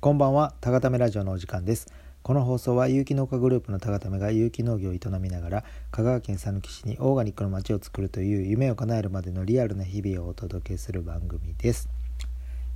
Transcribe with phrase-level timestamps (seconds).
[0.00, 1.92] こんばんは、たがためラジオのお時間です。
[2.22, 11.88] この放送は有機農家グループのたがためが有機農業を営みながら香川県佐岐市にオーガニックの街を作るという夢を叶えるまでのリアルな日々をお届けする番組です。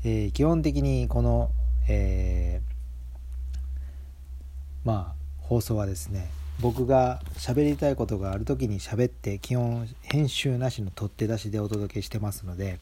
[0.03, 1.53] えー基本的にこの、
[1.89, 2.73] えー
[4.85, 6.29] まあ放送はですね
[6.59, 12.81] 僕が喋りたいことがある時に喋って基本編集なしの取って出しでお届けしてますので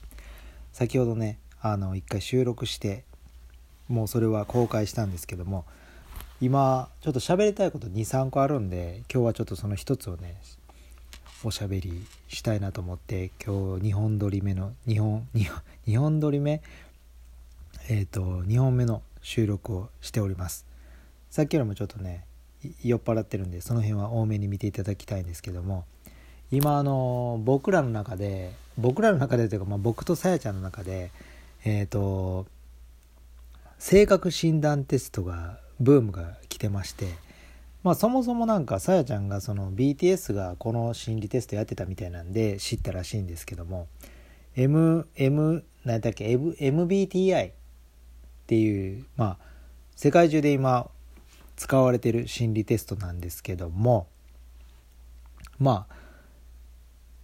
[0.73, 3.05] 先ほどねあの一回収録して
[3.91, 5.65] もうそれは公開したんですけども
[6.41, 10.41] 今ちょっと喋りたいこと23個あるんで今日はちょっとその一つをね
[11.43, 15.29] おしゃべりしたいなと思って今日2本撮り目の2本
[15.87, 16.62] 2本撮り目？
[17.89, 20.67] えっ、と2本目の収録をしております。
[21.31, 22.25] さっきよりもちょっとね
[22.84, 25.84] 酔っ払ってるんでその辺は多めに見ていただきたいんですけども
[26.51, 31.11] 今あの僕らの中で僕らの中でというか、まあ、僕とさやちゃんの中で
[31.65, 32.47] えっ、と
[33.80, 37.07] 性格診断テストがブームが来てまして
[37.83, 43.89] まあそもそもなんかさやちゃんがその BTS がこの心理テストやってたみたいなんで知ったらしいんですけども
[44.55, 47.53] MM 何だっけ M- MBTI っ
[48.47, 49.39] ていうまあ
[49.97, 50.91] 世界中で今
[51.56, 54.08] 使われてる心理テストなんですけども
[55.58, 55.86] ま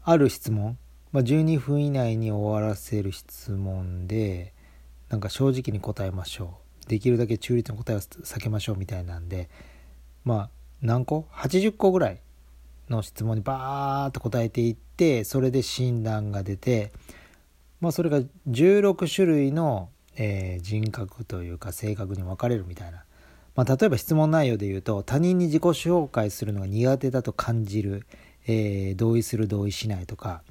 [0.03, 0.79] あある質問、
[1.13, 4.55] まあ、12分以内に終わらせる質問で
[5.09, 9.49] なんか正直に答えましょうできるだけ中立の答えを避けましょうみたいなんで
[10.25, 10.51] まあ
[10.83, 12.21] 何個 ?80 個ぐらい
[12.89, 16.93] の質問にバーッと答えていってそれで診断が出て
[17.81, 23.05] まあそれが16種類の、えー人格というか性格に分かれるみたいな、
[23.55, 28.07] まあ、例えば質問内容で言うと他人に自己紹介するのが苦手だと感じる、
[28.47, 30.43] えー同意する同意しないとか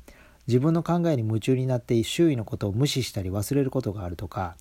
[0.48, 4.56] 自分の考えに夢中になって周囲のことを無視したり忘れることがあるとか、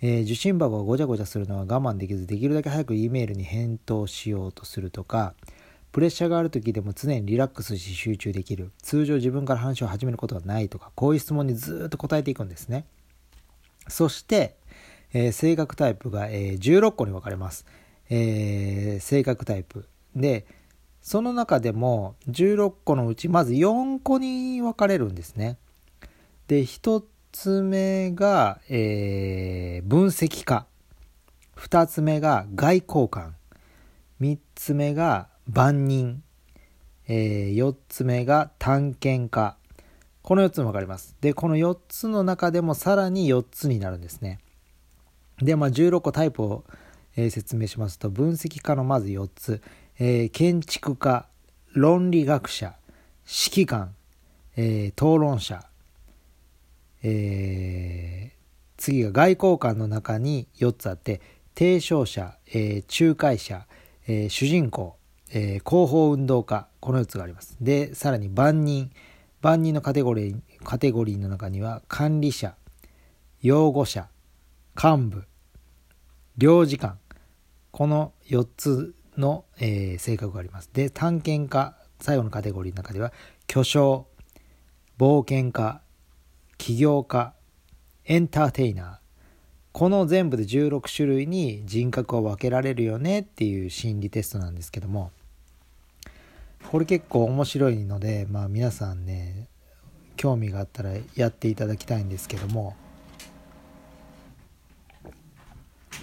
[0.00, 5.34] えー受信箱がごちゃごちゃするのは我慢できずできるだけ早く E メールに返答しようとするとか
[5.92, 8.72] プレッシャーがある時でも常にリラックスし集中できる。
[8.82, 12.84] 通常自分から話を始めることはないとかこういう質問にずっと答えていくんですね。
[13.88, 14.56] そして、
[15.12, 17.64] えー性格タイプが、えー16個に分かれます、
[18.10, 19.86] えー性格タイプ。
[20.14, 20.46] で
[21.02, 25.56] その中でも16個のうちまず4個に分かれるんですね。
[26.48, 30.66] で1つ目が、えー分析家。
[31.56, 33.34] 2つ目が外交官。
[34.20, 36.22] 3つ目が万人、
[37.06, 39.56] え4つ目が探検家。
[40.22, 41.16] この4つに分かれます。
[41.20, 44.40] でこの4つの中でもさらに4つになるんですね。
[45.40, 46.64] でまあ16個タイプを、
[47.16, 49.62] えー説明しますと分析家のまず4つ、
[50.00, 51.26] えー建築家
[51.72, 52.74] 論理学者
[53.26, 53.94] 指揮官、
[54.56, 55.64] えー討論者、
[57.02, 58.38] えー
[58.76, 61.20] 次が外交官の中に4つあって
[61.56, 63.66] 提唱者、えー仲介者、
[64.06, 64.96] えー主人公、
[65.30, 67.56] えー広報運動家この4つがあります。
[67.60, 68.90] でさらに万人
[69.40, 72.54] 万人のカテゴリーカテゴリーの中には管理者
[73.40, 74.08] 擁護者
[74.80, 75.24] 幹部
[76.36, 76.98] 領事官
[77.70, 80.70] この4つの、えー性格があります。
[80.72, 83.12] で探検家最後のカテゴリーの中では
[83.46, 84.06] 巨匠
[84.98, 85.80] 冒険家
[86.56, 87.34] 起業家
[88.04, 88.96] エンターテイナー。
[89.72, 95.12] この全部で16種類に人格を分けられるよねっていう心理テストなんですけども。
[96.70, 99.48] これ結構面白いのでまあ皆さんね
[100.16, 102.76] 興味があったらやっていただきたいんですけども。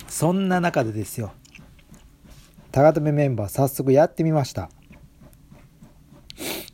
[0.08, 1.34] そんな中でですよ。
[2.75, 4.69] 高留メンバー早速やってみました。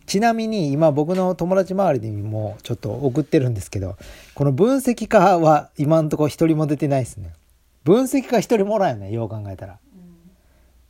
[0.07, 3.97] ちなみに今僕の友達周りにもちょっと送ってるんですけど
[4.33, 7.33] この分析家は今のとこ一人も出てないですね。
[7.83, 9.77] 分析家一人もらんよねよう考えたら。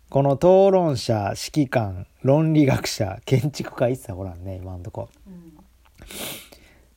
[0.10, 5.10] この討論者指揮官論理学者建築家一切おらんね今のとこ。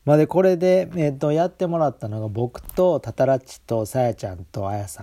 [0.05, 5.03] まあでこれで、えっとやってもらったのが僕とタタラッチとさやちゃんとあやさ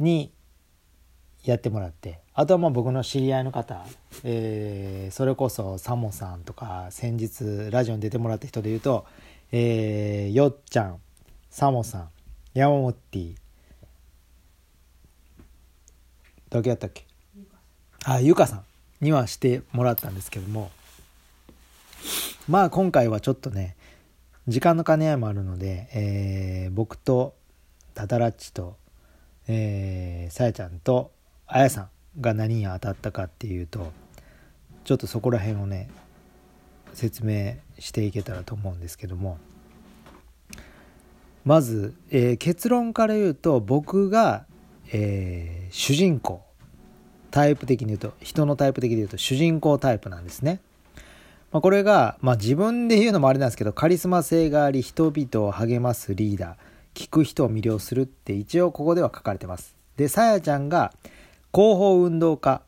[0.00, 0.32] んに
[1.50, 2.20] やってもらって。
[2.34, 3.84] あとはまあ僕の知り合いの方、
[4.22, 9.06] えーそれこそサモさんとか先日ラジオに出てもらった人で言うと、
[9.50, 10.98] えーよっちゃん
[11.50, 12.08] サモさん
[12.52, 13.34] ヤマモッティ
[16.50, 17.06] だけやったっけ？
[18.04, 18.64] あゆかさん
[19.00, 20.70] にはしてもらったんですけども。
[22.46, 23.74] まあ今回はちょっとね
[24.46, 27.34] 時間の兼ね合いもあるので、えー僕と
[27.94, 28.76] タタラッチと
[29.48, 31.10] えーさやちゃんと
[31.48, 31.88] あやさん
[32.20, 33.90] が何に当たったかっていうと
[34.84, 35.88] ちょっとそこら辺をね
[36.92, 39.38] 説明していけたらと思うんですけども
[41.44, 44.44] まず、えー、結論から言うと僕が、
[44.92, 46.42] えー、主人公
[47.30, 50.60] タイプ的に言うと人のタイプ的に言うと主人公タイプなんですね。
[51.50, 56.56] まあ、これが、まあ、自分で言うのもあれなんですけどカリスマ性があり人々を励ますリーダー
[56.92, 59.74] 聞く人を魅了するって一応ここでは書かれてます。
[59.96, 60.92] でさやちゃんが
[61.52, 62.62] 広報運動家、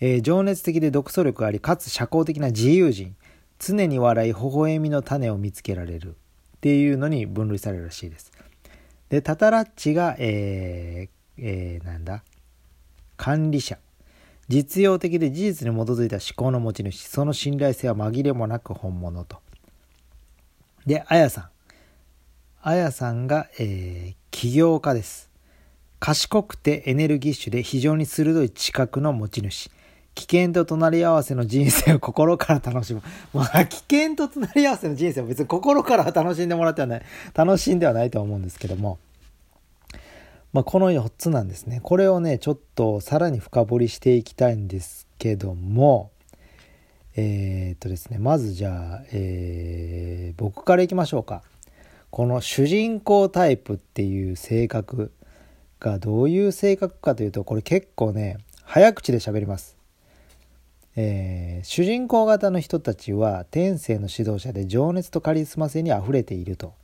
[0.00, 3.14] えー、情熱的で独創力ありかつ社交的な自由人。
[3.58, 6.16] 常に笑い微笑みの種を見つけられる。
[6.56, 8.32] っていうのに分類されるらしいです。
[9.10, 12.24] でタタラッチが、えーえー、なんだ？
[13.16, 13.78] 管理者。
[14.48, 17.02] 実用的で事実に基づいた思考の持ち主。
[17.04, 19.38] その信頼性は紛れもなく本物と。
[20.86, 21.48] であやさん。
[22.62, 25.30] あやさんが、えー、起業家です。
[26.04, 29.70] 賢くてエネルギッシュで非常に鋭い知覚の持ち主
[30.14, 33.02] 危険と隣り合わせの人生を心から楽しむ。
[33.32, 37.02] まあ、危険と隣り合わせの人生を別に心から楽しんでもらってはない、
[37.32, 38.98] 楽しんではないと思うんですけども、
[40.52, 41.80] まあ、この4つなんですね。
[41.82, 46.10] これをね、ちょっとさらに深掘りしていきたいんですけども、
[47.16, 51.42] えー、っとですね、まずじゃあ、えー、僕からいきましょうか。
[52.10, 55.10] この主人公タイプっていう性格
[55.80, 59.76] がどういう性格かというと、これ結構ね、早口で喋ります。
[60.96, 66.74] えー、主人公型の人たちは天性の指導者で情熱とカリスマ性にあふれていると。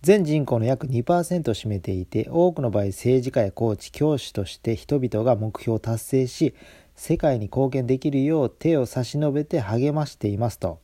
[0.00, 6.54] 全人口の約2%を占めていて多くの場合政治家やコーチ教師として人々が目標を達成し
[6.94, 10.78] 世界に貢献できるよう手を差し伸べて励ましていますと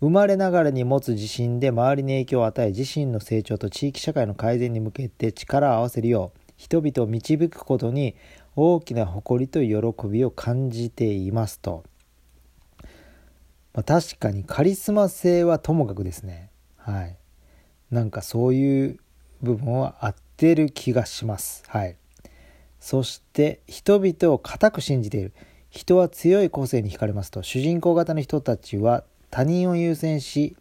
[0.00, 8.16] 生まれながらに持つ自信で周りに影響を与え自身の成長と地域社会の改善に向けて力を合わせるよう人々を導くことに
[8.54, 11.84] 大きな誇りと喜びを感じていますと、
[13.74, 17.16] まあ、確かにカリスマ性はともかくですねはい
[17.90, 18.98] なんかそういう
[19.42, 21.62] 部分は合ってる気がします。
[21.68, 21.96] はい。
[22.80, 25.32] そして人々を固く信じている。
[25.70, 30.56] 人は強い個性に惹かれますと主人公型の人たちは他人を優先し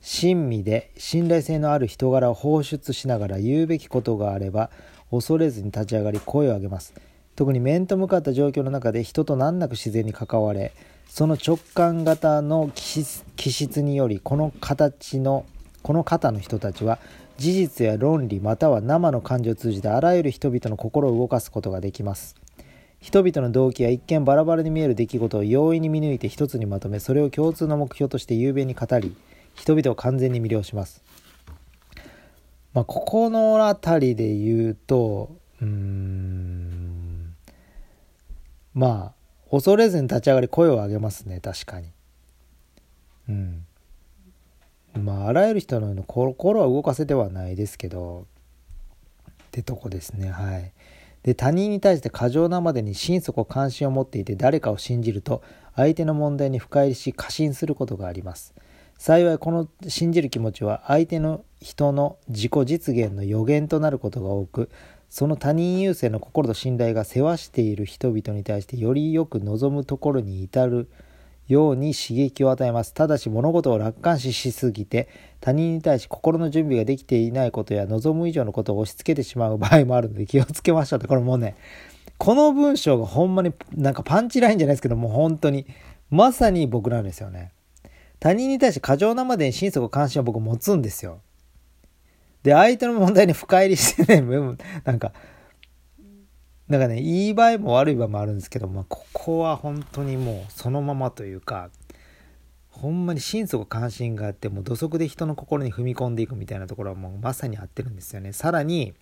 [0.00, 4.70] 親身で信頼性のある人柄を放出しながら言うべきことがあれば
[5.10, 6.94] 恐れずに立ち上がり声を上げます。
[7.36, 10.72] 特に面と向かった状況の中で人と難なく自然に関われ
[11.08, 15.46] その直感型の気質によりこの形の
[15.82, 16.98] この方の人たちは
[17.38, 22.36] 事実や論理または生の感情を通じてあらゆる人々の心を動かすことができます。
[23.00, 29.16] 人々の動機や一見バラバラに見える出来事を容易に見抜いて一つにまとめそれを共通の目標として雄弁に語り
[29.54, 31.02] 人々を完全に魅了します。
[32.72, 37.34] まあここの辺りで言うとうん
[38.74, 39.20] まあ
[39.50, 41.88] 恐れずに立ち上がり声を上げますね確かに。
[43.28, 43.66] うん。
[44.94, 48.26] まああらゆる人の心は動かせてはないですけど
[49.30, 50.72] ってとこですねはい。
[51.22, 55.42] で他人に対して過剰なまでに心底関心を持っていて誰かを信じると
[55.76, 58.54] 相手の問題に深入りし過信することがあります。
[59.00, 64.68] 幸いこの信じる気持ちは相手の人の自己実現の予言となることが多く
[65.08, 70.90] その他人優先の心と信頼が世話している人々に対してよりよく望むところに至る
[71.48, 72.92] ように刺激を与えます。
[72.92, 75.08] ただし物事を楽観視しすぎて
[75.40, 81.56] 他人に対し心の準備ができていないことや望む以上のことを押し付けてしまう場合もあるので気をつけましょうってこれもうね
[82.18, 85.64] この文章がほんまになんかパンチラインじゃないですけどもう本当に
[86.10, 87.52] まさに僕なんですよね。
[88.20, 91.20] 他人に対して過剰なまでに心底関心を僕持つんですよ。
[92.42, 95.12] で、相手の問題に深入りしてね、 なんか、
[96.70, 101.68] なんかねいい場合も悪い場合もあるんですけど、まあ、ここは本当にもうそのままというか
[102.70, 108.94] ほんまに心底関心があってもう土足で人の心に踏み込んでいくみたいなところはもうまさに合ってるんですよねさらに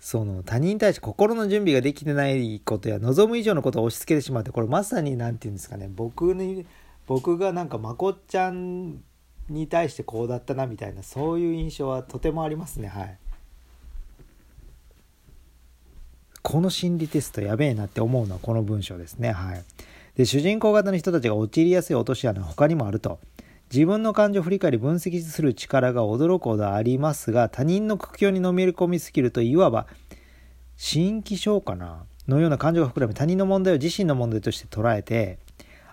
[0.00, 6.66] その他人に対して心の準備ができてないことや望む以上のことを押し付けてしまってこれまさに何て言うんですかね僕に
[7.08, 9.02] 僕がなんかまこっちゃん
[9.48, 13.18] に対してこうだったなみたいなそういう印象はとてもありますねはい。
[16.42, 19.32] この心理テストやべえなって思うのはこの文章ですね。
[19.32, 19.64] はい。
[20.14, 23.18] で、主人公型の人たちが陥りやすい落とし穴は他にもあると。
[23.70, 29.86] 自分の感情を振り返り分析する力が驚くほどありますが、他人の苦境にのめり込みすぎると、いわば、
[30.76, 32.04] 新規症かな？
[32.26, 35.38] のような感情が膨らみ、他人の問題を自身の問題として捉えて、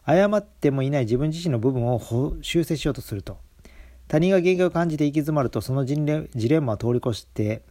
[0.05, 1.99] 誤ってもいない自分自身の部分を
[2.41, 3.37] 修正しようとすると。
[4.07, 7.63] 他人が限界を感じて行き詰まると、そのジレンマを通り越して、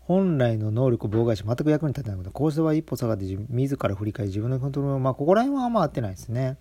[0.00, 2.30] 本来の能力を妨害し全く役に立てないこと。
[2.30, 6.56] こうした場合一歩下がって自ら振り返り自分のコントロールまあここら辺はあんま合ってないですね。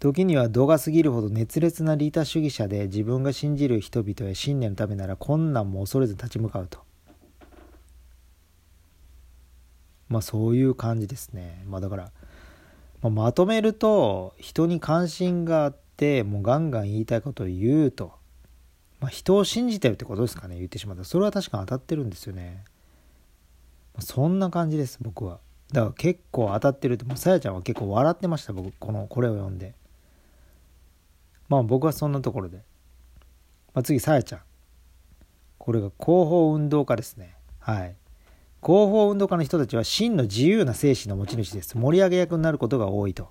[0.00, 6.87] 時には度が過ぎるほど熱烈な利他主義者で自分が信じる人々や信念のためなら困難も恐れず立ち向かうと。
[10.08, 11.62] まあそういう感じですね。
[11.66, 12.12] まあだから、
[13.02, 18.12] まあ、まとめると人に関心があってもうガンガン言いたいことを言うと、
[19.00, 22.64] まあ、人を信じてるってことですかね言ってしまったそれは確かに当たってるんですよね、
[23.94, 25.38] まあ、そんな感じです僕は。
[25.72, 29.74] だから結構当たってるってもうさやちゃんは結構笑ってました僕このこれを読んで。
[31.48, 32.58] まあ僕はそんなところで、
[33.74, 34.40] まあ、次さやちゃん。
[35.58, 37.34] これが広報運動家ですね。
[37.58, 37.94] はい。
[38.60, 41.78] 広報運動家の人たちは真の自由な精神の持ち主です。
[41.78, 43.30] 盛り上げ役になることが多いと。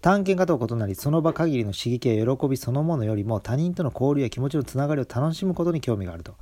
[0.00, 6.36] 探検家とは異なりその場限りの刺激や喜びそのものよりも他人との交流や気持ちのつながりを楽しむことに興味があると。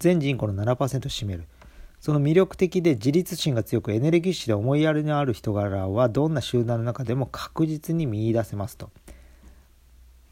[0.00, 1.44] 全人口の7%を占める。
[2.00, 8.90] その魅力的で自立心が強くエネルギッシュで思いやりのある人柄はどんな集団の中でも確実に見いだせますと。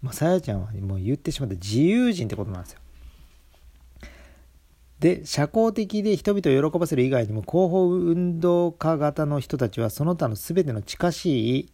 [0.02, 2.80] まあ、さやちゃんはもう言ってしまった自由人ってことなんですよ。
[5.00, 11.73] で社交的で人々を喜ばせる以外にも広報運動家型の人たちはその他の全ての近しい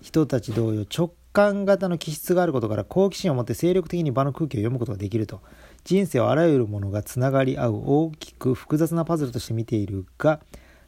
[0.00, 5.40] 人たち同様直感型の気質があることから好奇心を持って精力的に場の空気を読むことができると。
[5.84, 10.40] 人生はあらゆるものがつながり合う大きく複雑なパズルとして見ているが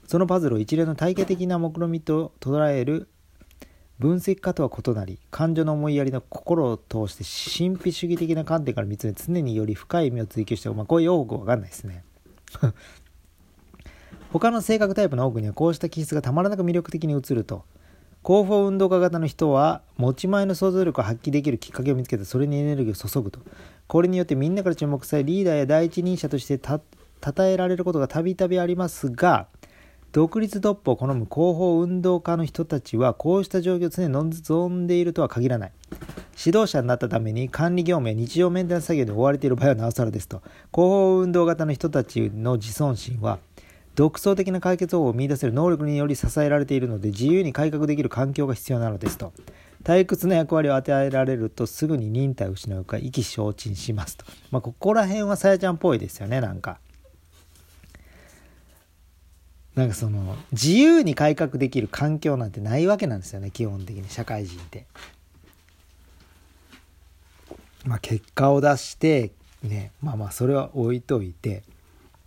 [0.06, 3.08] そのパズルを一連の体系的な目論見と捉える
[4.00, 12.02] 分析家とは異なり感情の思いやりの心を通して神秘主義的な観点から見つめ常により深い意味を追求して、まあ、こういう用語わかんないですね。
[14.32, 17.64] 他の性格タイプの多くにはこうした気質がたまらなく魅力的に映ると
[18.24, 23.40] 広報運動家型の人は持ち前の想像力を発揮できるきっかけを見つけてそれにエネルギーを注ぐと。
[23.86, 26.80] これによってみんなから注目されリーダーや第一人者としてた
[27.22, 29.48] 称えられることがたびたびありますが
[30.12, 35.72] 独立トップを好む広報運動家の人たちはこうした状況を常に望んでいるとは限らない。
[36.44, 40.38] 指導者になったために管理業務や日常メンテナンス作業に追われている場合はなおさらですと。
[40.38, 43.38] 広報運動型の人たちの自尊心は
[43.94, 49.32] 独創的な解決方法を見出せる能力により支えられているので自由に改革できる環境が必要なのですと。
[49.84, 54.24] 退屈な役割を与えられるとすぐに忍耐を失うか意気消沈しますと。
[54.50, 56.78] まあここら辺はさやちゃんっぽいですよねなんか。
[59.74, 64.86] なんかその自由に改革できる環境なんてないわけなんですよね基本的に社会人って。
[67.84, 69.30] まあ結果を出して
[69.62, 71.62] ねまあまあそれは置いといて、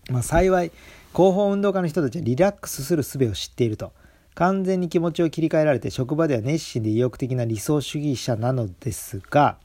[0.09, 0.71] まあ、幸い
[1.13, 3.91] 広報運動家の人たちはリラックスする術を知っていると。
[4.35, 9.57] 完全に気持ちを切り替えられて職場では熱心で意欲的な理想主義者なのですが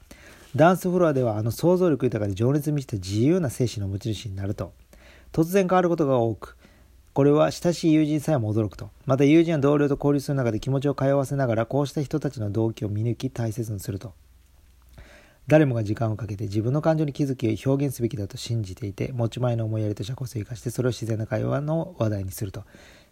[0.55, 4.73] ダンスフロアではあの想像力豊かで情熱満ちた自由な精神の持ち主になると
[5.31, 6.55] 突然変わることが多く
[7.19, 8.91] これは親しい友人さえも驚くと。
[9.05, 14.13] また友人や同僚と交流する中で気持ちを通わせながら、こうした人たちの動機を見抜き大切にすると。
[15.45, 22.63] 誰もが時間をかけて自分の感情に気づき表現すべきだと信じていて、持ち前の思いやりと社交性を生かしてそれを自然な会話の話題にすると。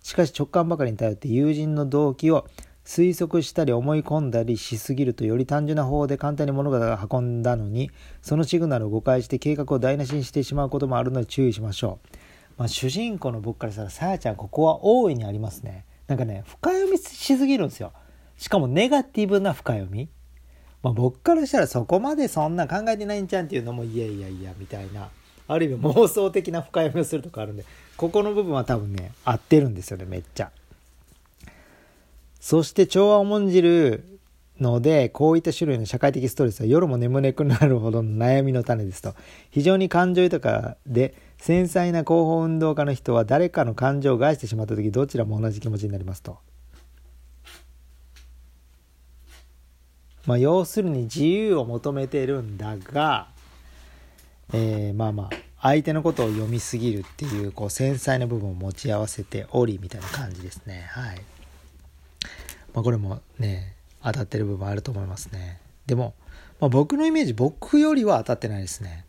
[0.02, 2.48] しかし直感ばかりに頼って友人の動機を
[2.86, 12.17] 推測したり思い込んだりしすぎるとより単純な方法で簡単に物事が運んだのにそのシグナルを誤解して計画を台無しにしてしまうこともあるので注意しましょう。
[12.58, 15.86] まあ、主人公の僕からしたらさやちゃんここは大いにありますね。
[16.08, 17.94] なんかね深読みしすぎるんですよ。
[18.38, 20.10] しかもネガティブな深読み、
[20.84, 25.10] まあ、僕からしたらそこまでそんな考えてないんじゃんっていうのもいやいやいやみたいな。
[25.48, 27.64] ある意味妄想的な深読みをするとかあるんで
[27.96, 30.52] ここの部分は多分ね合ってるんですよねめっちゃ。
[32.40, 34.20] そして調和を重んじる
[34.60, 39.14] ので、こういった種類の社会的ストレスは夜も眠れなくなるほどの悩みの種ですと。
[39.52, 46.40] 非常に感情豊かで繊細な広報運動家の人は誰かの感情を害してしまった時どちらも同じ気持ちになりますと。
[50.26, 53.30] まあ要するに自由を求めてるんだが、
[54.54, 55.30] えー、まあまあ
[55.62, 60.88] 相手のことを読みすぎるっていうこう繊細な部分を持ち合わせておりみたいな感じですね。
[60.90, 61.22] はい。
[62.74, 65.60] まあこれもね、当たってる部分あると思いますね。
[65.86, 66.14] でも、
[66.60, 69.06] まあ、僕のイメージ、僕よりは当たってないですね。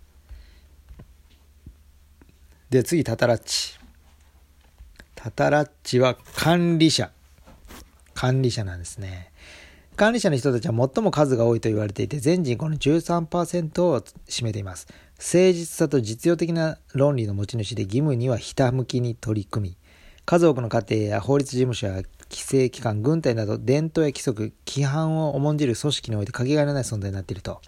[2.70, 3.78] で、次、タタラッチ。
[5.14, 7.10] タタラッチは管理者。
[8.12, 9.32] 管理者なんですね。
[9.96, 14.86] 管理者の人たちは最も数が多いと言われていて、全人口の13%を占めています。
[15.16, 19.76] 誠実さと実用的な論理の持ち主で義務にはひたむきに取り組み、
[20.26, 27.62] 数多くの家庭や法律事務所や規制機関、軍隊など伝統や規則、規範を重んじる組織においてかけがえのない存在になっていると。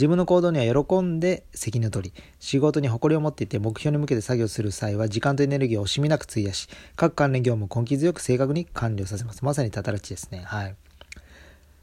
[0.00, 9.44] 自分の行動には喜んで責任を取り、仕事に誇りを持っていて目標に向けて作業する際は時間とエネルギーを惜しみなく費やし、各関連業務を根気強く正確に完了させます。
[9.44, 10.40] まさにたたらちですね。
[10.46, 10.76] はい。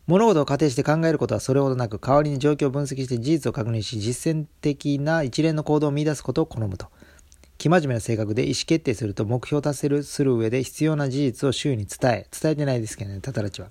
[0.08, 6.88] 物事を仮定して考えることはそれほどなく、代わりに状況を分析して事実を確認し、実践的な一連の行動を見出すことを好むと。
[7.58, 13.70] 生真面目な性格で意思決定すると目標達成する上で必要な事実を周囲に伝え、伝えてないですけどね、タタラチは。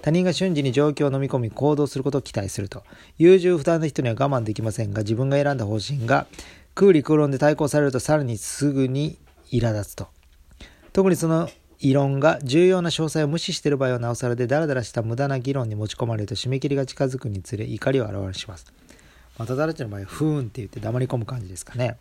[0.00, 2.84] 他人が瞬時に状況を飲み込み行動することを期待すると。
[3.18, 6.26] 優柔不断な人には我慢できませんが、自分が選んだ方針が
[6.74, 9.18] 空理空論で対抗されるとさらにすぐに
[9.50, 10.08] 苛立つと。
[10.92, 18.72] 特にその異論が重要な詳細を無視している場合はなおさらでダラダラした無駄な議論に持ち込まれると締め切りが近づくにつれ怒りを表します。
[19.38, 21.96] またダラチの場合はふーんって言って黙り込む感じですかね。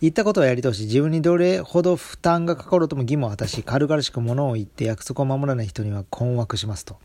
[0.00, 6.98] 言ったことはやり通し、自分にどれほど負担がかかろうとも義務を果たし、軽々しく物を言って約束を守らない人には困惑しますと。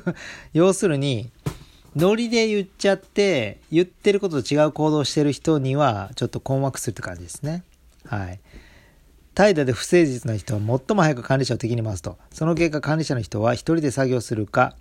[0.54, 1.30] 要するに、
[1.94, 7.64] ノリで言っちゃって、言ってることと違う行動をしてる人には、ちょっと困惑するって感じですね。
[8.06, 8.40] はい。
[9.38, 12.18] 怠惰で不誠実な人は最も早く管理者を敵に回すと。
[12.32, 14.74] その結果管理者の人は一人で作業するか、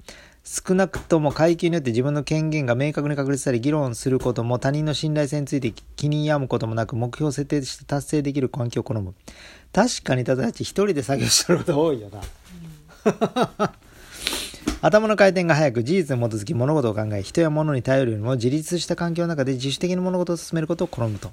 [0.43, 9.13] 少なくとも階級によって自分の権限が明確に確立され議論することも他人の信頼性について気に病むこともなく目標を設定して達成できる環境を好む。
[9.71, 12.21] 確かにただち一人で作業してること多いよな。
[14.81, 21.31] 頭の回転が速く事実に基づき物事を考え人や物に頼るよりも自立した環境の中で自主的に物事を進めることを好むと。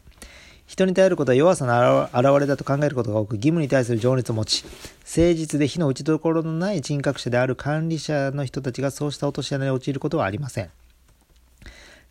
[0.67, 10.71] 人に頼ることは弱さの表れだと考えることが多く、義務に対する情熱を持ち、誠実で火の打ちどころのない人格者である管理者の人たちがそうした落とし穴に陥ることはありません。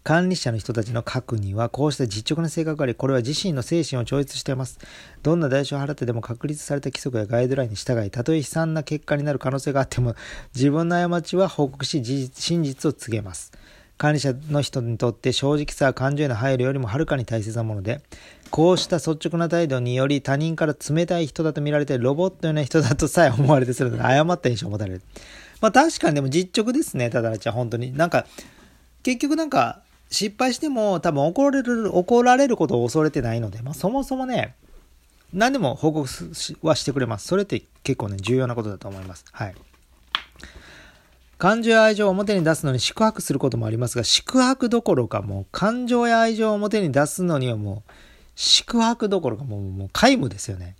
[0.03, 4.77] 管理者の人たちの核にはこうした実直な性格があり、これは自身の精神を超越しています。
[5.23, 10.15] どんな代償を払ってでも確立された規則やガイドラインに従い、たとえ悲惨な結果になる可能性があっても、
[10.53, 13.53] 自分の過ちは報告し、真実を告げます。
[13.97, 18.01] 管理者の人にとって正直さは感情への配慮よりもはるかに大切なもので、
[18.49, 25.01] こうした率直な態度により他人から冷たい人だと見られてロボットのような人だとさえ思われてするので誤った印象を持たれる。
[25.61, 27.95] まあ確かにでも実直ですね、ただらちゃん本当に。
[27.95, 28.25] なんか、
[29.03, 34.55] 結局なんか失敗しても多分怒られる、怒られることを恐れてないので、まあそもそもね、
[35.33, 36.09] 何でも報告
[36.61, 37.27] はしてくれます。
[37.27, 39.25] それって結構ね、重要なことだと思います。
[39.31, 39.55] はい。
[41.43, 47.91] 感情や愛情を表に出すのに宿泊することもありますが、宿泊どころかもう感情や愛情を表に出すのにはもう
[48.33, 50.77] 宿泊どころかもう、もう皆無ですよね。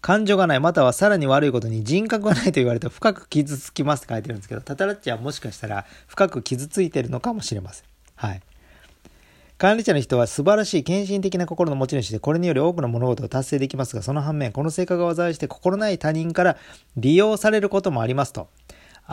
[0.00, 7.84] 感情がない、またはさらに悪いことに人格がないと言われて深く傷つきますって書いてるんですけど、タタラッチはもしかしたら深く傷ついてるのかもしれません。
[8.14, 8.40] はい。
[9.58, 16.56] 管理者の人は素晴らしい献身的な心の持ち主で、これにより多くの物事を達成できますが、その反面、この性格が災いして心ない他人から
[16.96, 18.46] 利用されることもありますと。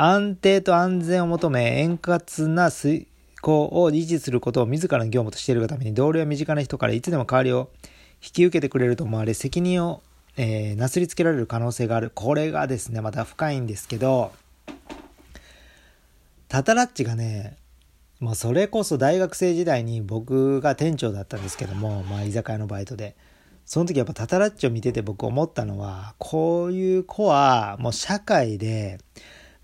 [0.02, 3.06] 安定と安全を求め、円滑な遂
[3.42, 7.70] 行を維持することを自らの業務としているがために同僚や身近な人からいつでも代わりを
[8.24, 10.02] 引き受けてくれると思われ責任を、
[10.38, 12.12] えー、なすりつけられる可能性がある。
[12.16, 14.32] これがですねまた深いんですけど
[16.48, 17.58] タタラッチがね
[18.22, 23.16] まあ、それこそ大学生時代に僕が店長だったんですけども、まあ、居酒屋のバイトで。
[23.66, 28.98] その時やっぱタタラッチを見てて僕思ったのはこういう子はもう社会で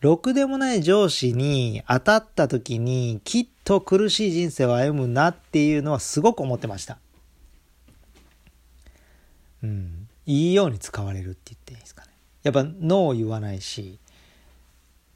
[0.05, 6.99] ろくでもない上司に当たった時にきっと苦しい人生を歩むなっていうのはすごく思ってました。
[9.63, 10.07] うん。
[10.27, 12.09] いいように使われるって言っていいですかね。
[12.43, 13.97] やっぱノー言わないし、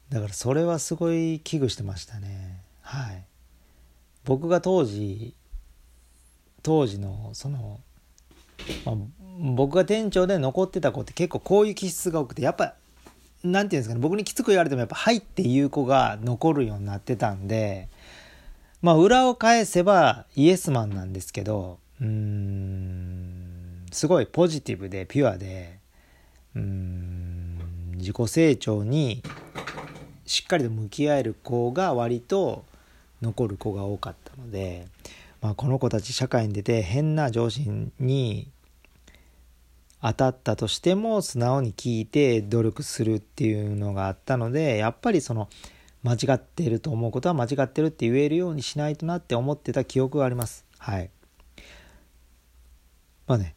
[0.08, 2.60] だからそれはすごい危惧してましたね。
[2.82, 3.24] はい。
[4.24, 5.34] 僕が当時、
[6.64, 7.80] 当時のその、
[8.84, 8.96] まあ、
[9.54, 12.74] 僕が店長で残ってた子って結構こういう気質が多くて、やっぱ
[13.42, 17.88] なんていうんですかね、僕にきつく言われてもやっぱ、はいっていう子が残るようになってたんで、
[18.82, 25.78] まあ、裏を返せばイエスマンなんですけど、うん、すごいポジティブでピュアで、
[26.54, 27.58] うん、
[27.96, 29.22] 自己成長に
[30.26, 32.64] しっかりと向き合える子が割と
[33.20, 34.86] 残る子が多かったので、
[35.42, 38.48] まあ、この子たち社会に出て変な上司に
[40.02, 45.48] 当たったとしても素直に聞いて努力するっていうのがあったのでやっぱりその
[46.02, 50.64] 間違ってると思うことは間違ってるって言えるようにしないとなって思ってた記憶があります。
[50.78, 51.10] はい。
[53.26, 53.54] まあね。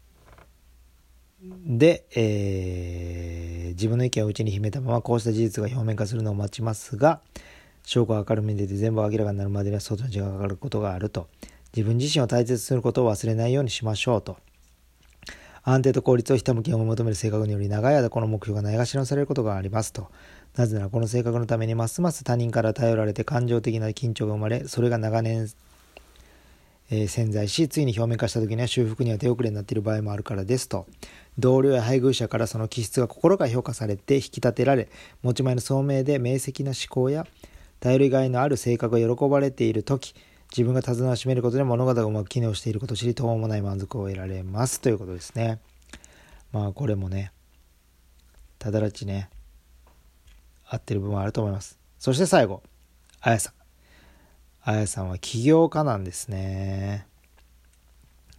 [1.66, 7.22] で、えー、自分の意見を内に秘めたままこうした事実が表面化するのを待ちますが、
[7.86, 11.28] 証拠が明るみに出て全部明らかになるまでには相当時間がかかることがあると。
[11.76, 14.38] 自分自身を大切にすることを忘れないようにしましょうと。
[15.64, 20.10] 安定と効率をひたむきに求める性格により長い間この目標がないがしろされることがありますと。
[20.58, 25.50] なぜならこの性格のためにますます他人から頼られて感情的な緊張が生まれ、それが長年、
[26.92, 30.86] えー、潜在しついに表面化した時には修復には手遅れになっている場合もあるからですと
[31.40, 34.90] 同僚や配偶者からその気質が心から評価されて引き立てられ
[35.24, 37.26] 持ち前の聡明で明晰な思考や
[37.80, 40.14] 頼りがいのある性格が喜ばれている時
[40.56, 44.80] 自分が手綱を締めることで物事がうまく機能していることを知りとうもない満足を得られます。
[44.82, 45.60] ということですね。
[46.52, 47.32] まあこれもね
[48.60, 49.32] ただらちね
[50.68, 51.80] 合ってる部分はあると思います。
[51.98, 52.62] そして最後
[53.20, 53.54] あやさん。
[54.66, 57.08] あやさんは起業家なんですね。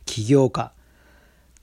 [0.07, 0.73] 起業家。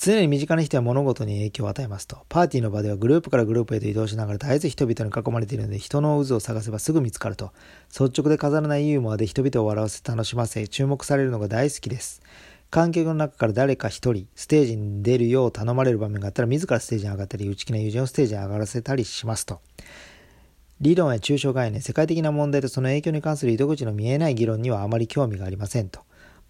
[0.04, 2.26] 常に身近な人や物事に影響を与えますと。
[2.28, 7.52] パーティーの場ではグループからグループへと移動しながら絶えず人々に囲まれているので人の渦を探せばすぐ見つかると。
[7.90, 12.24] 率直で飾らないユーモアで人々を笑わせ楽しませ注目されるのが大好きです。
[12.72, 19.60] 観客の中から誰か一人ステージに出るよう頼まれる場面があったら自らステージに上がったり内気な友人をステージに上がらせたりしますと。
[20.80, 26.02] 理論や抽象概念、世界的な問題とその影響に関する糸口の見えない議論にはあまり興味がありませんと。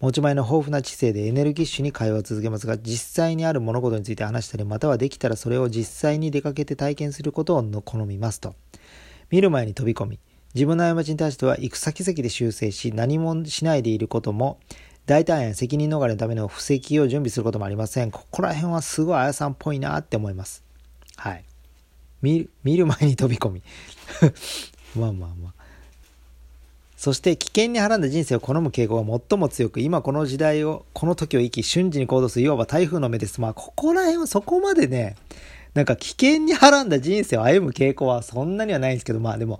[0.02, 8.56] 持ち前の豊富な知性でエネルギッシュに会話を続けますが、実際にある物事について話したり、またはできたらそれを実際に出かけて体験することを好みますと。
[9.30, 10.18] 見る前に飛び込み、
[10.54, 14.58] 自分の過ちに対しては行く先々で修正し、何もしないでいることも、
[15.06, 18.10] 大胆や責任逃れのための布石を準備することもありません。
[18.10, 20.64] ここら辺はすごいあやさんっぽいなって思います。
[21.16, 21.44] はい。
[22.22, 23.62] 見る前に飛び込み。
[24.98, 25.51] まあまあまあ。
[27.02, 33.40] そして危険にはらんだ人生を好む傾向が最も強く、今この時代を、この時を生き、瞬時に行動する、いわば台風の目です。
[33.40, 35.16] まあ、ここら辺はそこまでね、
[35.74, 39.58] なんか危険にはらんだ人生を歩む傾向はそんなにはないんですけど、まあでも、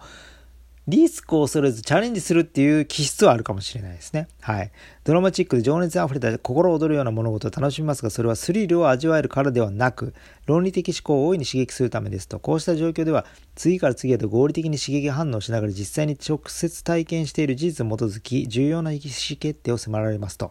[0.88, 4.26] リスクを恐れずチャレンジするっていう気質はあるかもしれないですね。
[4.40, 4.72] はい。
[5.04, 10.12] ドラマチックで情熱あふれた心躍るような物事を楽しみますが、それはスリルを味わえるからではなく、
[10.46, 20.50] 論理的思考を大いに刺激するためですと、こうした状況では、次から次へと合理的に刺激反応しながら実際に直接体験している事実に基づき、重要な意思決定を迫られますと。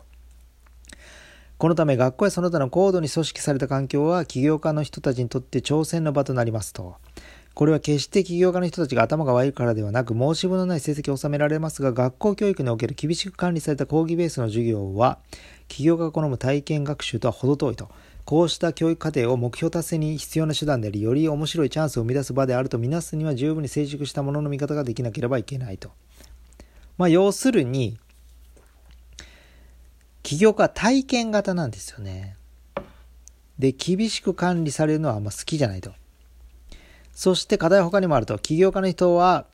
[1.57, 6.95] このため学校やその他の高度に組織された環境は起業家の人たちにとって挑戦の場となりますと。
[7.53, 15.19] これは決して起業家の人たちが頭が悪いからではなく、申し分のない成績を収められますが、学校教育における厳しく管理された講義ベースの授業は、
[15.67, 17.89] 起業家が好む体験学習とは程遠いと。
[18.23, 25.91] こうした教育課程を目標達成に必要な手段であり、より面白いチャンスを生み出す場であるとみなすには十分に成熟したものの見方ができなければいけないと。
[26.97, 27.97] まあ、要するに、
[30.23, 32.37] 起業家は体験型なんですよね。
[33.59, 35.91] で、厳しく管理されるのはあんま好きじゃないと。
[37.13, 38.37] そして課題は他にもあると。
[38.37, 39.45] 起業家の人は、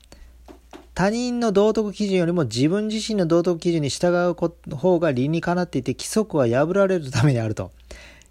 [0.94, 4.36] 他人の道徳基準よりも自分自身の道徳基準に従う
[4.76, 7.72] 方が理にかなっていて規則は破られるためにあると。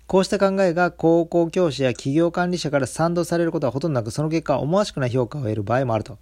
[0.08, 6.18] こうした考えが高校教師や企業管理者から賛同されることはほとんどなく、その結果思わしくない評価を得る場合もあると。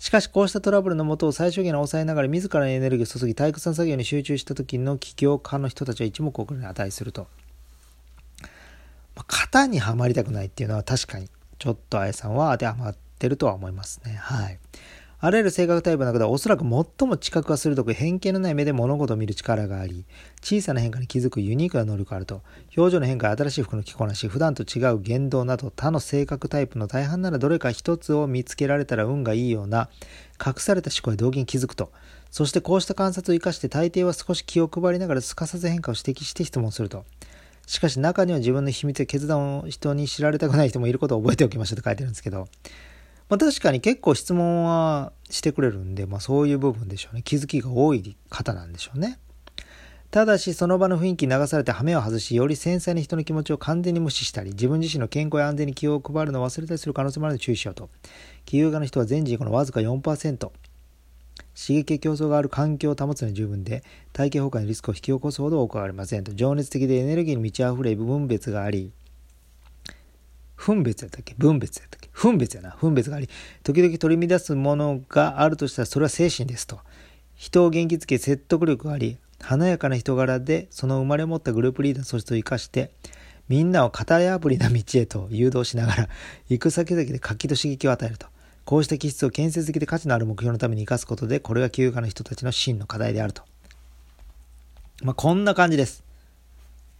[0.00, 7.26] しかしこうしたトラブルのもとを最小限に抑えながら自らのエネルギーを注ぎ体育産作業に集中した時の起業家の人たちは一目置くに値すると。
[9.16, 11.28] まあ、型にはまりたくないっていうのは確かに
[11.58, 14.14] ちょっとあやさんは当てはまってるとは思いますね。
[14.14, 14.58] はい。
[15.20, 20.04] あらゆる性格タイプの中ではおそらく最も知覚が鋭く偏見のない目で物事を見る力があり、
[20.40, 22.42] 小さな変化に気づくユニークな能力があると、
[22.76, 29.90] 表情の変化や新しい服の着こなし、普段と違う言動など他の性格タイプの大半ならどれか一つを見つけられたら運がいいような
[30.40, 31.90] 隠された思考や動機に気づくと、
[32.30, 37.04] そしてこうした観察を生かして大抵は少し気を配りながらすかさず変化を指摘して質問すると。
[37.68, 42.48] しかし中には自分の秘密や決断を人に知られたくない人もいることを覚えておきましょうと書いてるんですけど、
[43.28, 47.22] まあ、確かに結構質問はしてくれるんで、まあ、そういう部分でしょうね。
[47.22, 49.18] 気づきが多い方なんでしょうね。
[50.10, 57.90] ただし、その場の雰囲気に流されて羽目を外し、より繊細な人の気持ちを完全に無視したり、自分自身の健康や安全に気を配るのを忘れたりする可能性もあるので注意しようと。
[58.46, 60.50] 起業家の人は全人口のわずか4%。
[61.58, 66.32] 刺激競争がある環境を保つのに十分で、体型崩壊のリスクを引き起こすほど多くはありませんと。
[66.32, 68.92] 情熱的でエネルギーに満ち溢れ、分別があり、
[70.54, 71.34] 分別やったっけ？
[71.36, 72.08] 分別やったっけ？
[72.12, 72.76] 分別やな。
[72.80, 73.28] 分別があり、
[73.64, 76.78] 時々取り乱すものがあるとしたらそれは精神ですと。
[77.34, 82.90] 人を元気づけ説得力があり、華やかな人柄でその生まれ持ったグループリーダー素質を生かして、
[83.48, 86.08] みんなを型破りな道へと誘導しながら、
[86.48, 88.26] 行く先々で活気と刺激を与えると。
[88.68, 93.42] こうした気質を建設的で価値のある目標のために生かすことで、これが休暇の人たちの真の課題であると。
[95.02, 96.04] まあ、こんな感じです。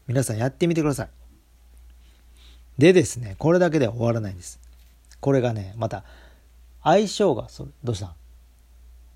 [0.07, 1.09] 皆さんやってみてください。
[2.79, 4.59] でですね、これだけでは終わらないんです。
[5.21, 6.05] これがね、また、
[6.83, 8.15] 相性が、それ、どうした？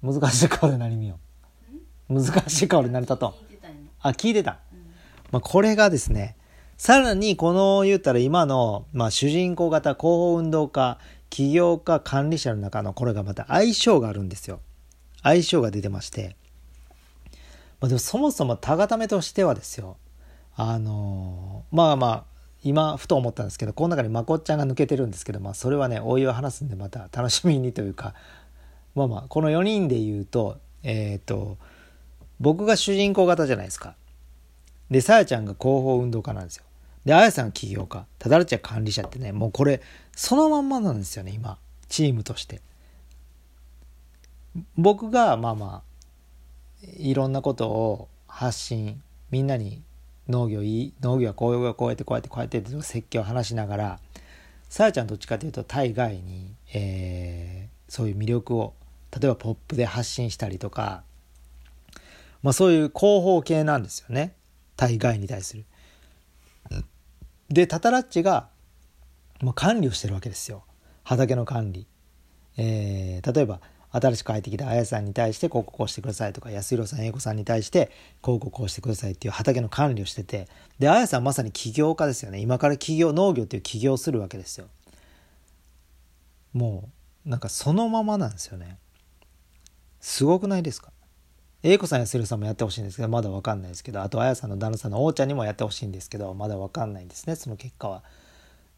[0.02, 1.18] 難しい顔で何見よ
[2.10, 2.22] う？
[2.22, 3.34] 難しい顔で何たと。
[4.02, 4.58] あ、聞いてた。
[5.30, 6.36] まあ、これがですね、
[6.76, 10.98] さらにこの言ったら今の、まあ、主人公型広報運動家
[11.32, 14.60] 起業家管理者の中のこれがまた相性があるんですよ。
[15.22, 16.36] 相性が出てまして、
[17.80, 19.96] まあ、でもそもそもタガタメとしてはですよ。
[20.56, 22.24] あのー、まあまあ
[22.62, 28.12] 今ふと思ったんですけどこの中にまこっちゃんが抜けてるんですけど、まあ、それはねおいを話すんでまた楽しみにというか。
[28.94, 31.56] まあまあこの4人で言うとえっ、ー、と
[32.40, 33.94] 僕が主人公型じゃないですか。
[34.90, 36.64] でさやちゃんが広報運動家なんですよ。
[37.04, 38.06] であやさん起業家。
[38.18, 39.80] ただるちゃ管理者ってねもうこれ
[40.14, 41.58] そのまんまなんですよね今。
[41.88, 42.60] チームとして。
[44.76, 45.92] 僕がまあまあ
[46.96, 49.82] いろんなことを発信みんなに
[50.28, 54.00] 農業いい農業はこういうこうやってこうやってこうやってって説教を話しながら
[54.68, 58.74] さやちゃんどっちかというと大概に、えー、そういう魅力を
[59.18, 61.02] 例えばポップで発信したりとか、
[62.42, 64.34] まあ、そういう広報系なんですよね。
[64.76, 65.64] 大概に対する。
[67.52, 68.48] でタタラッチが、
[69.40, 70.64] まあ、管理をしてるわけですよ。
[71.04, 71.86] 畑の管理。
[72.56, 73.60] えー、例えば
[73.90, 77.90] 新しく入ってきたあやさんに対してこうこうしてくださいとか安弘さん英子さんに対して
[78.22, 80.48] こうこうこうしてくださいっていう畑の管理をしてて。
[80.78, 82.38] であやさんまさに起業家ですよね。
[82.40, 84.68] 今から起業農業っていう起業をするわけですよ。
[86.52, 86.88] も
[87.26, 88.78] うなんかそのままなんですよね。
[90.00, 90.90] すごくないですか？
[91.62, 98.02] 英子さんやするさんもやってほしいんですけどまだ分かんないですけどあとあやさんの旦那さんのおーちゃんにもやってほしいんですけどまだ分かんないんですねその結果は。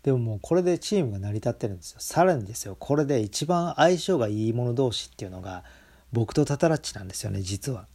[0.03, 1.97] でももうこれでチームが成り立ってるんですよ。
[2.01, 2.77] さらにですよ。
[2.79, 5.65] これで一番相性がいい者同士っていうのが
[6.13, 7.87] 僕とタタラッチなんですよね実は。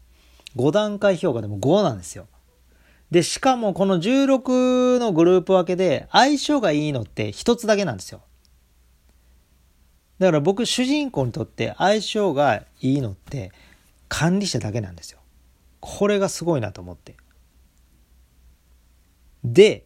[0.56, 2.28] 5段階評価でも5なんですよ。
[3.12, 8.22] でしかもこの16のグループ分けで相性がいいのって1つだけなんですよ。
[10.18, 13.52] だから僕主人公にとって相性がいいのって
[14.10, 15.20] 管理者だけなんですよ
[15.80, 17.16] これがすごいなと思って
[19.44, 19.86] で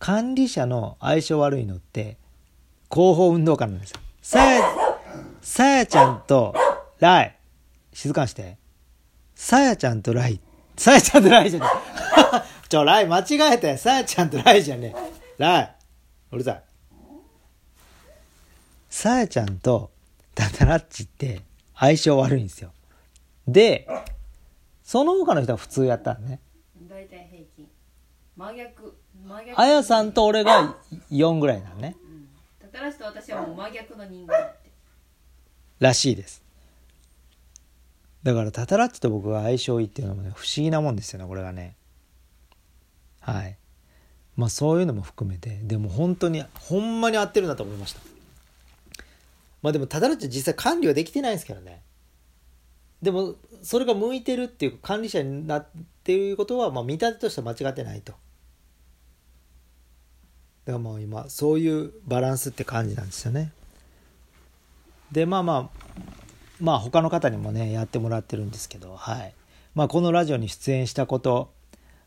[0.00, 2.16] 管理者の相性悪いのって
[2.90, 4.00] 広報運動家なんですよ。
[4.20, 4.62] さや、
[5.40, 6.54] さやちゃんと
[6.98, 7.38] ライ、
[7.92, 8.58] 静かにして。
[9.36, 10.40] さやちゃんとライ、
[10.76, 12.68] さやちゃんとライじゃねえ。
[12.68, 13.78] ちょ、ライ間違えたよ。
[13.78, 15.22] さやちゃんとライじゃねえ。
[15.38, 15.76] ライ、
[16.32, 16.62] うるさい。
[18.88, 19.92] さやちゃんと
[20.34, 21.42] タタラッチって
[21.76, 22.72] 相性悪いんですよ。
[23.52, 23.88] で、
[24.82, 26.40] その他の人は普通やったんね。
[26.88, 27.68] 大体平均。
[28.36, 28.96] 真逆。
[29.54, 30.76] あやさんと俺が
[31.10, 31.96] 4ぐらいなのね、
[32.62, 34.70] うん、たらしと私はもう真逆の人間って。
[35.78, 36.42] らしいです。
[38.22, 41.76] だからタタラッチと僕が相性いいっていうのもね不思議なもんですよねこれがね。
[43.20, 43.56] はい。
[44.36, 45.58] まあそういうのも含めて。
[45.62, 48.00] でも本当にほんまに合ってるなと思いました。
[49.62, 51.82] まあでもタタラッチ実際管理はできてないんですけどね
[53.02, 55.66] でもそれが向いてるっていう管理者になっ
[56.04, 58.12] ていることはまあ見立てとしては間違ってないと。
[58.12, 58.18] だ
[60.66, 63.52] からもう今そういうバランスって感じなんですよね。
[65.12, 65.68] でまあまあ
[66.60, 69.34] まあ他の方にもねやってもらってるんですけどはい。
[69.74, 71.52] まあこのラジオに出演したこと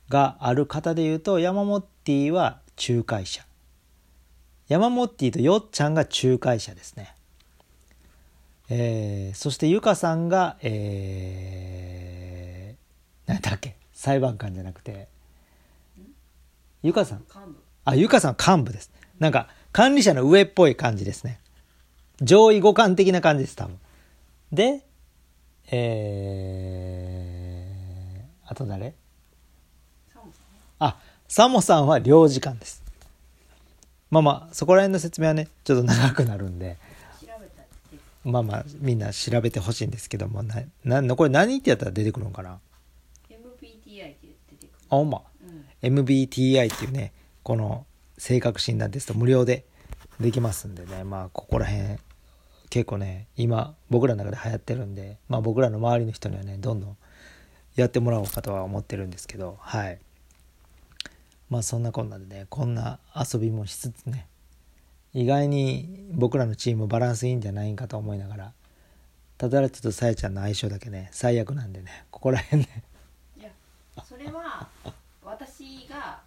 [0.10, 3.44] がある方で言うと山モッティは仲介者。
[4.68, 7.16] 山モッティとよっちゃんが仲介者ですね。
[8.70, 15.08] えー、そしてゆかさんがえー、何だっけ裁判官じゃなくて
[16.82, 17.24] ゆかさん？
[17.86, 18.92] あ、ゆかさん幹部です。
[19.20, 21.40] なんか、管理者の上っぽい感じですね。
[22.22, 23.80] 上位互換的な感じです、多分。
[24.52, 24.86] で、
[25.72, 28.96] えー、あと誰？
[30.80, 30.98] あ、
[31.30, 32.84] サモさんは領事館です。
[34.12, 36.78] まあまあ、そこら辺の説明はね、ちょっと長くなるんで、
[38.24, 40.44] まあまあ、みんな調べてほしいんですけども、
[40.84, 42.60] な、な、これ何ってやったら出てくるのかな
[43.30, 44.70] ?MBTI って出てくる。
[44.90, 45.22] あ、ほんま。
[45.44, 47.12] うん、MBTI っていうね、
[47.44, 47.86] この
[48.18, 49.66] 性格診断テスト無料で
[50.20, 51.98] できますんでねまあここら辺
[52.70, 56.98] 結構ね今僕らの中で流行ってるんでまあ僕らの周りの人にはねどんどん
[57.76, 60.00] やってもらおうかとは思ってるんですけどはい
[61.50, 64.28] まあそんなこんなでねこんな遊びもしつつね
[65.14, 68.54] 意外に僕らのチームバランスいいんじゃないんかと思いながら
[69.38, 72.84] ただちょっとさやちゃんの相性だけね最悪なんでねここら辺ね。
[73.38, 73.50] いや
[74.04, 74.68] それは
[75.24, 76.22] 私が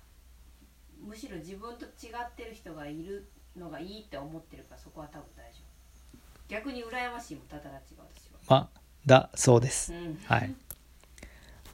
[1.03, 6.19] むしろ自分と違ってる人がいるのがいいって思ってるからそこは多分大丈夫。
[6.49, 8.39] 逆に羨ましいもんたたらちが私は。
[8.49, 10.55] まあだそうです、うん、はい。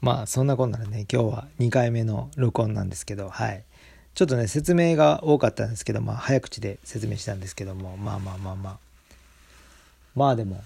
[0.01, 3.63] まあそんなこんなでね今日は2回目の録音なんですけどはい
[4.13, 8.77] ちょっとね説明が多かったんですけどまあ早口で説明したんですけどもまあまあまあまあ
[10.15, 10.63] まあでも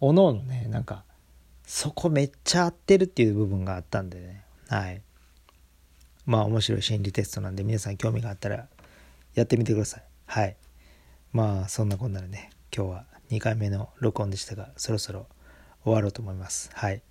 [0.00, 1.04] おのおのねなんか
[1.64, 5.00] そこめっちゃ合ってるっていう部分があったんでねはい
[6.26, 8.66] まあ面白い心理テストなんで皆さん興味があったら
[9.34, 10.02] やってみてください。
[10.26, 10.56] はい。
[11.32, 15.26] まあそんなこんなでね、今日は2回目の録音でしたが、そろそろ
[15.84, 16.70] 終わろうと思います。
[16.74, 17.02] はい。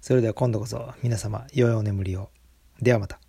[0.00, 2.30] それでは今度こそ皆様良いお眠りを
[2.80, 3.20] ではまた